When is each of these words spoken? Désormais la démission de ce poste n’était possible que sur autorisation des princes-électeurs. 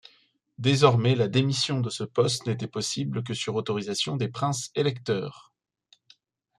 Désormais 0.57 1.13
la 1.13 1.27
démission 1.27 1.79
de 1.79 1.91
ce 1.91 2.03
poste 2.03 2.47
n’était 2.47 2.65
possible 2.67 3.23
que 3.23 3.35
sur 3.35 3.53
autorisation 3.53 4.15
des 4.17 4.29
princes-électeurs. 4.29 5.53